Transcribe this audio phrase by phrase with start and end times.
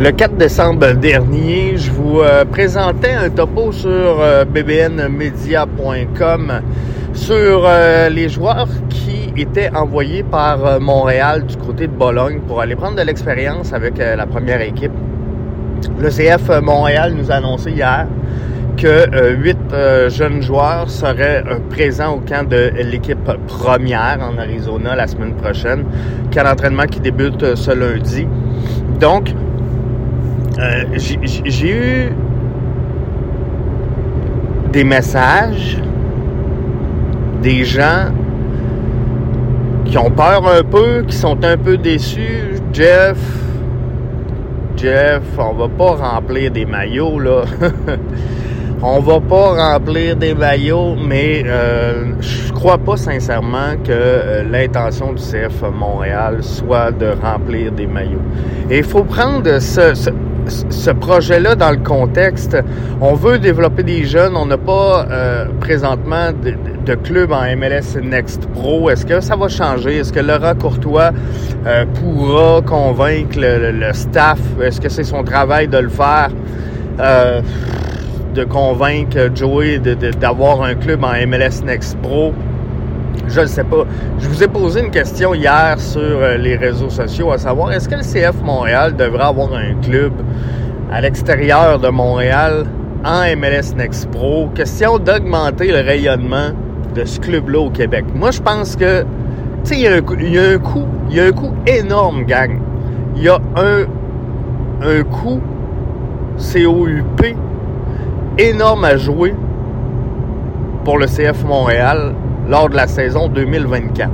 [0.00, 6.52] Le 4 décembre dernier, je vous euh, présentais un topo sur euh, bbnmedia.com
[7.12, 12.76] sur euh, les joueurs qui étaient envoyés par Montréal du côté de Bologne pour aller
[12.76, 14.92] prendre de l'expérience avec la première équipe.
[15.98, 18.06] Le CF Montréal nous a annoncé hier
[18.78, 19.58] que huit
[20.08, 25.84] jeunes joueurs seraient présents au camp de l'équipe première en Arizona la semaine prochaine,
[26.34, 28.26] camp d'entraînement qui débute ce lundi.
[28.98, 29.34] Donc,
[30.58, 32.12] euh, j'ai eu
[34.72, 35.78] des messages
[37.42, 38.12] des gens
[39.84, 42.60] qui ont peur un peu, qui sont un peu déçus.
[42.72, 43.18] Jeff,
[44.76, 47.42] Jeff, on va pas remplir des maillots, là.
[48.82, 55.12] on va pas remplir des maillots, mais euh, je crois pas sincèrement que euh, l'intention
[55.12, 58.22] du CF Montréal soit de remplir des maillots.
[58.70, 60.10] Et il faut prendre ce, ce
[60.90, 62.56] projet-là dans le contexte.
[63.00, 64.36] On veut développer des jeunes.
[64.36, 68.90] On n'a pas euh, présentement de, club en MLS Next Pro.
[68.90, 69.98] Est-ce que ça va changer?
[69.98, 71.12] Est-ce que Laura Courtois
[71.66, 74.40] euh, pourra convaincre le, staff?
[74.60, 76.30] Est-ce que c'est son travail de le faire?
[76.98, 77.40] Euh,
[78.34, 82.32] de convaincre Joey d'avoir un club en MLS Next Pro?
[83.30, 83.84] Je ne sais pas.
[84.18, 87.88] Je vous ai posé une question hier sur euh, les réseaux sociaux, à savoir est-ce
[87.88, 90.12] que le CF Montréal devrait avoir un club
[90.90, 92.66] à l'extérieur de Montréal
[93.04, 94.48] en MLS Next Pro?
[94.52, 96.50] Question d'augmenter le rayonnement
[96.92, 98.04] de ce club-là au Québec.
[98.16, 99.06] Moi, je pense que, tu
[99.62, 100.00] sais, il y, a un
[100.58, 102.58] coût, il y a un coût énorme, gang.
[103.14, 103.82] Il y a un,
[104.82, 105.40] un coût
[106.36, 107.36] COUP
[108.38, 109.36] énorme à jouer
[110.84, 112.12] pour le CF Montréal
[112.50, 114.10] lors de la saison 2024.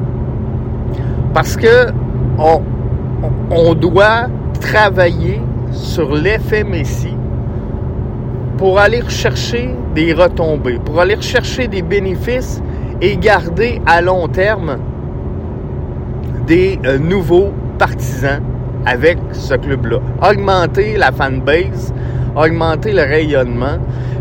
[1.32, 1.90] Parce que
[2.38, 4.26] on, doit
[4.60, 5.40] travailler
[5.72, 7.14] sur l'effet Messi
[8.58, 12.62] pour aller rechercher des retombées, pour aller rechercher des bénéfices
[13.00, 14.76] et garder à long terme
[16.46, 18.42] des euh, nouveaux partisans
[18.84, 19.98] avec ce club-là.
[20.22, 21.92] Augmenter la fanbase,
[22.36, 23.78] augmenter le rayonnement,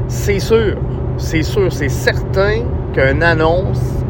[0.07, 0.75] c'est sûr,
[1.17, 2.63] c'est sûr, c'est certain
[2.93, 4.04] qu'une annonce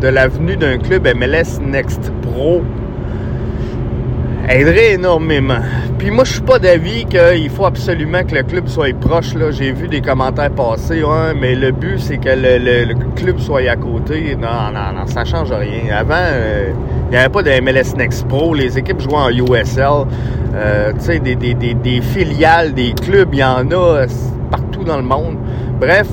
[0.00, 2.62] de l'avenue d'un club MLS Next Pro
[4.48, 5.60] aiderait énormément.
[5.98, 9.34] Puis moi, je suis pas d'avis qu'il faut absolument que le club soit proche.
[9.34, 9.50] Là.
[9.50, 11.02] J'ai vu des commentaires passer,
[11.38, 14.36] mais le but, c'est que le, club soit à côté.
[14.36, 15.94] Non, non, non, ça change rien.
[15.94, 16.70] Avant, euh,
[17.06, 18.54] il n'y avait pas de MLS Next Pro.
[18.54, 20.06] Les équipes jouaient en USL.
[20.54, 24.06] Euh, tu sais, des, des filiales, des clubs, il y en a
[24.50, 25.36] partout dans le monde.
[25.80, 26.06] Bref,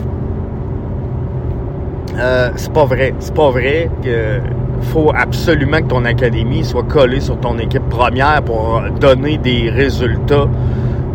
[2.18, 3.14] euh, c'est pas vrai.
[3.20, 4.40] C'est pas vrai que
[4.82, 10.48] faut absolument que ton académie soit collée sur ton équipe première pour donner des résultats.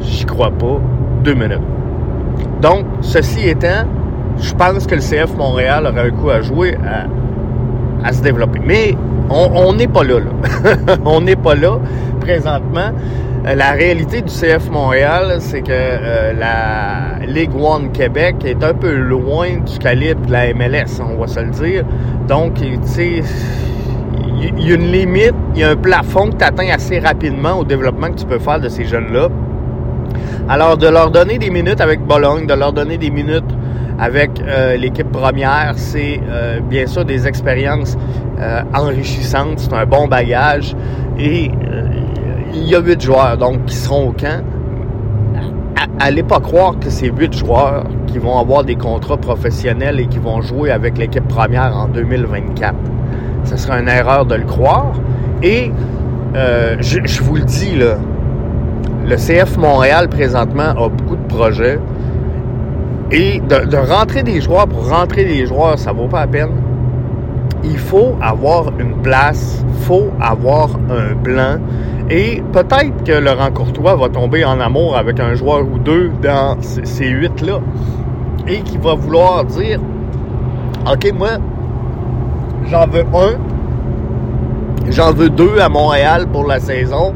[0.00, 0.80] J'y crois pas.
[1.22, 1.60] Deux minutes.
[2.62, 3.86] Donc, ceci étant,
[4.38, 6.76] je pense que le CF Montréal aurait un coup à jouer
[8.02, 8.60] à, se développer.
[8.64, 8.94] Mais
[9.30, 10.96] on n'est pas là, là.
[11.04, 11.78] on n'est pas là
[12.20, 12.92] présentement.
[13.46, 18.74] Euh, la réalité du CF Montréal, c'est que euh, la Ligue One Québec est un
[18.74, 21.84] peu loin du calibre de la MLS, on va se le dire.
[22.28, 23.22] Donc, tu sais,
[24.42, 27.58] il y a une limite, il y a un plafond que tu atteins assez rapidement
[27.58, 29.28] au développement que tu peux faire de ces jeunes-là.
[30.48, 33.44] Alors, de leur donner des minutes avec Bologne, de leur donner des minutes
[34.00, 36.20] avec euh, l'équipe première, c'est
[36.68, 37.96] bien sûr des expériences
[38.74, 40.74] enrichissantes, c'est un bon bagage
[41.18, 41.50] et
[42.54, 44.42] il y a huit joueurs donc qui seront au camp.
[45.98, 50.18] Allez pas croire que c'est huit joueurs qui vont avoir des contrats professionnels et qui
[50.18, 52.74] vont jouer avec l'équipe première en 2024.
[53.44, 54.92] Ce serait une erreur de le croire.
[55.42, 55.70] Et
[56.36, 57.96] euh, je, vous le dis, là,
[59.06, 61.78] le CF Montréal présentement a beaucoup de projets.
[63.12, 66.50] Et de, rentrer des joueurs pour rentrer des joueurs, ça vaut pas la peine
[67.64, 71.58] il faut avoir une place, faut avoir un plan.
[72.08, 76.56] Et peut-être que Laurent Courtois va tomber en amour avec un joueur ou deux dans
[76.60, 77.60] ces huit-là.
[78.48, 79.80] Et qu'il va vouloir dire
[80.90, 81.30] OK, moi,
[82.68, 87.12] j'en veux un, j'en veux deux à Montréal pour la saison.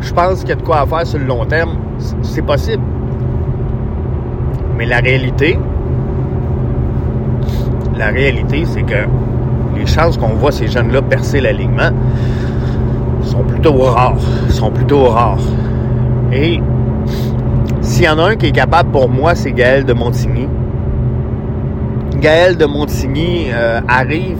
[0.00, 1.76] Je pense qu'il y a de quoi faire sur le long terme.
[2.22, 2.82] C'est possible.
[4.76, 5.58] Mais la réalité,
[7.96, 9.06] la réalité, c'est que
[9.76, 11.90] les chances qu'on voit ces jeunes-là percer l'alignement
[13.22, 14.20] sont plutôt rares.
[14.48, 15.38] Sont plutôt rares.
[16.32, 16.60] Et
[17.80, 20.48] s'il y en a un qui est capable pour moi, c'est Gaël de Montigny.
[22.20, 24.38] Gaël de Montigny euh, arrive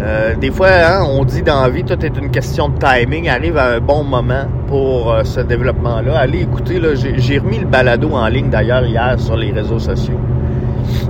[0.00, 3.28] Euh, des fois, hein, on dit dans la vie, tout est une question de timing.
[3.28, 6.18] Arrive à un bon moment pour euh, ce développement-là.
[6.18, 10.18] Allez écoutez, là, j'ai remis le balado en ligne d'ailleurs hier sur les réseaux sociaux.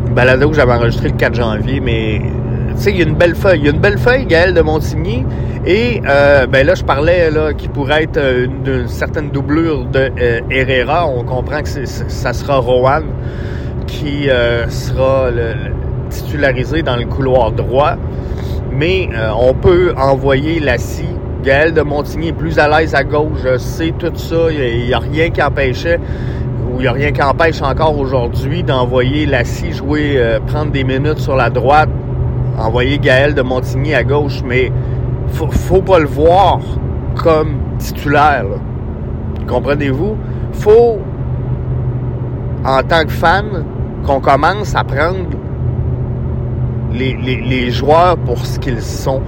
[0.09, 2.21] Le balado que j'avais enregistré le 4 janvier, mais
[2.77, 3.61] tu sais, il y a une belle feuille.
[3.61, 5.25] Il y a une belle feuille, Gaël de Montigny.
[5.67, 10.11] Et euh, ben là, je parlais là qu'il pourrait être une, certaine doublure de
[10.51, 11.07] Herrera.
[11.07, 13.05] On comprend que ça sera Rowan
[13.87, 14.29] qui
[14.69, 15.53] sera le,
[16.09, 17.97] titularisé dans le couloir droit
[18.73, 21.05] mais euh, on peut envoyer la scie.
[21.43, 24.51] Gaël de Montigny est plus à l'aise à gauche, je sais tout ça.
[24.51, 25.99] Il n'y a, rien qui empêchait,
[26.69, 30.71] ou il n'y a rien qui empêche encore aujourd'hui d'envoyer la scie jouer, euh, prendre
[30.71, 31.89] des minutes sur la droite,
[32.59, 34.71] envoyer Gaël de Montigny à gauche, mais
[35.29, 36.61] faut, faut pas le voir
[37.15, 38.45] comme titulaire.
[39.49, 40.17] Comprenez-vous?
[40.53, 40.99] Faut,
[42.65, 43.65] en tant que fan,
[44.05, 45.27] qu'on commence à prendre
[46.93, 49.23] les, joueurs pour ce qu'ils sont.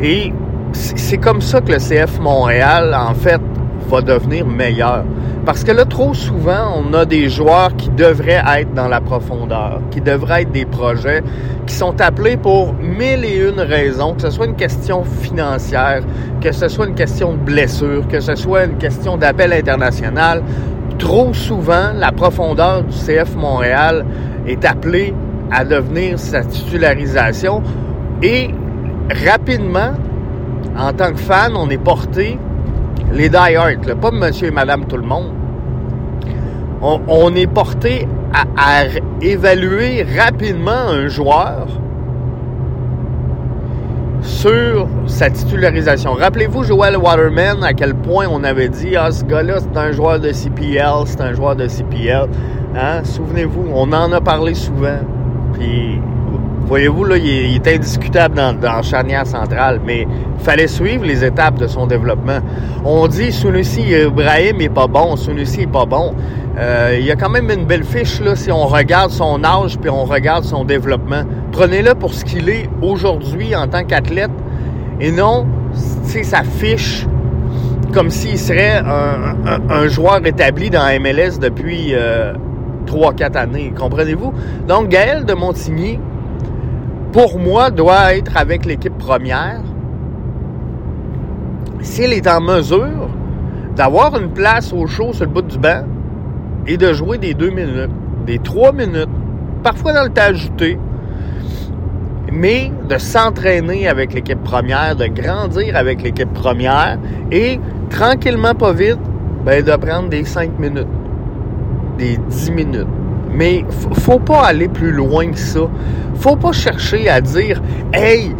[0.00, 0.32] Et
[0.72, 3.40] c'est comme ça que le CF Montréal, en fait,
[3.88, 5.04] va devenir meilleur.
[5.44, 9.80] Parce que là, trop souvent, on a des joueurs qui devraient être dans la profondeur,
[9.92, 11.22] qui devraient être des projets,
[11.66, 16.02] qui sont appelés pour mille et une raisons, que ce soit une question financière,
[16.40, 20.42] que ce soit une question de blessure, que ce soit une question d'appel international.
[20.98, 24.04] Trop souvent, la profondeur du CF Montréal
[24.48, 25.14] est appelée
[25.50, 27.62] à devenir sa titularisation.
[28.22, 28.50] Et
[29.24, 29.92] rapidement,
[30.78, 32.38] en tant que fan, on est porté,
[33.12, 35.32] les die-hard, pas monsieur et madame tout le monde,
[36.82, 38.84] on, est porté à,
[39.22, 41.66] évaluer rapidement un joueur
[44.20, 46.12] sur sa titularisation.
[46.12, 50.20] Rappelez-vous Joel Waterman, à quel point on avait dit Ah, ce gars-là, c'est un joueur
[50.20, 52.26] de CPL, c'est un joueur de CPL.
[52.76, 53.04] Hein?
[53.04, 54.98] Souvenez-vous, on en a parlé souvent.
[55.58, 56.00] Puis,
[56.66, 61.66] voyez-vous, là, il est, indiscutable dans, charnière centrale, mais il fallait suivre les étapes de
[61.66, 62.40] son développement.
[62.84, 66.14] On dit Sunusi Ibrahim est pas bon, Sunusi est pas bon.
[66.58, 69.76] Euh, il y a quand même une belle fiche là si on regarde son âge
[69.78, 71.22] puis on regarde son développement.
[71.52, 74.30] Prenez-le pour ce qu'il est aujourd'hui en tant qu'athlète
[74.98, 77.06] et non, c'est sa fiche
[77.92, 82.34] comme s'il serait un, joueur établi dans MLS depuis euh,
[82.86, 83.72] 3-4 années.
[83.78, 84.32] Comprenez-vous?
[84.66, 85.98] Donc, Gaël de Montigny,
[87.12, 89.60] pour moi, doit être avec l'équipe première
[91.86, 93.08] s'il est en mesure
[93.76, 95.84] d'avoir une place au chaud sur le bout du banc
[96.66, 97.90] et de jouer des 2 minutes,
[98.26, 99.08] des 3 minutes,
[99.62, 100.78] parfois dans le temps ajouté,
[102.32, 106.98] mais de s'entraîner avec l'équipe première, de grandir avec l'équipe première
[107.30, 108.98] et tranquillement, pas vite,
[109.44, 110.88] ben, de prendre des 5 minutes
[111.98, 112.86] des 10 minutes.
[113.32, 115.60] Mais faut pas aller plus loin que ça.
[116.16, 117.60] Faut pas chercher à dire
[117.92, 118.34] Hey,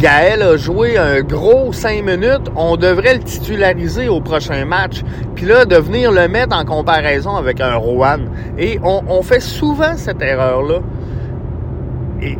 [0.00, 5.02] Gaël a joué un gros 5 minutes, on devrait le titulariser au prochain match.
[5.34, 8.20] Puis là, de venir le mettre en comparaison avec un Rouen.
[8.58, 10.78] Et on, fait souvent cette erreur-là.
[12.22, 12.38] Et,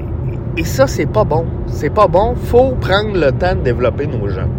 [0.56, 1.44] et ça, c'est pas bon.
[1.66, 2.34] C'est pas bon.
[2.34, 4.52] Faut prendre le temps de développer nos jeunes.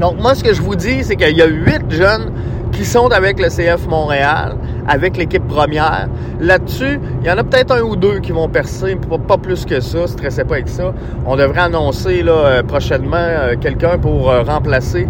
[0.00, 2.32] Donc, moi, ce que je vous dis, c'est qu'il y a 8 jeunes
[2.70, 4.54] qui sont avec le CF Montréal,
[4.88, 6.08] avec l'équipe première.
[6.40, 9.80] Là-dessus, il y en a peut-être un ou deux qui vont percer, pas plus que
[9.80, 10.94] ça, stressez pas avec ça.
[11.26, 15.08] On devrait annoncer là, euh, prochainement euh, quelqu'un pour euh, remplacer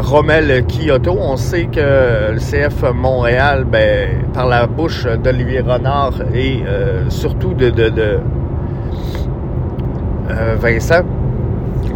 [0.00, 1.16] Romel Kyoto.
[1.20, 6.62] On sait que le CF Montréal, ben, par la bouche d'Olivier Renard et
[7.08, 8.20] surtout de,
[10.56, 11.02] Vincent,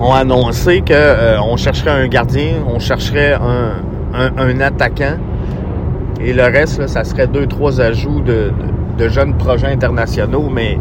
[0.01, 5.19] ont annoncé qu'on chercherait un gardien, on chercherait un, attaquant.
[6.21, 8.53] Et le reste, ça serait deux, trois ajouts de,
[9.09, 10.49] jeunes projets internationaux.
[10.53, 10.79] Mais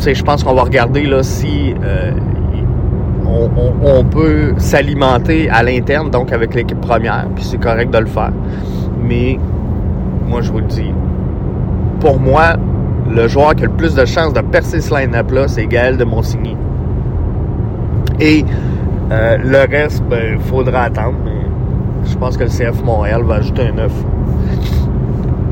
[0.00, 2.12] je pense qu'on va regarder là, si euh,
[3.82, 8.32] on, peut s'alimenter à l'interne, donc avec l'équipe première, puis c'est correct de le faire.
[9.02, 9.38] Mais
[10.28, 10.92] moi, je vous le dis,
[12.00, 12.56] pour moi,
[13.10, 16.04] le joueur qui a le plus de chances de percer ce line-up-là, c'est Gaël de
[16.04, 16.56] Monsigny.
[18.20, 18.44] Et
[19.10, 21.14] euh, le reste, il ben, faudra attendre
[22.04, 23.92] je pense que le CF Montréal va ajouter un 9.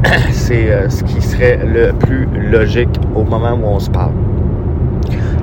[0.31, 4.13] C'est euh, ce qui serait le plus logique au moment où on se parle.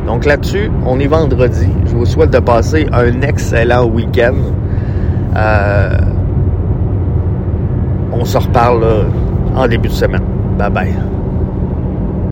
[0.05, 1.67] Donc là-dessus, on est vendredi.
[1.85, 4.35] Je vous souhaite de passer un excellent week-end.
[5.35, 5.97] Euh,
[8.11, 8.83] on se reparle
[9.55, 10.23] en début de semaine.
[10.57, 11.18] Bye bye.